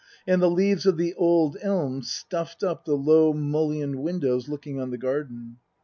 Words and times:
And 0.25 0.41
the 0.41 0.49
leaves 0.49 0.87
of 0.87 0.97
the 0.97 1.13
old 1.13 1.57
elms 1.61 2.11
stuffed 2.11 2.63
up 2.63 2.85
the 2.85 2.95
low, 2.97 3.33
mullioned 3.33 3.97
windows 4.01 4.49
looking 4.49 4.79
on 4.79 4.89
the 4.89 4.97
garden. 4.97 5.57